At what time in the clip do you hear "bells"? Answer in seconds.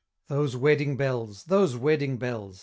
0.97-1.43, 2.17-2.59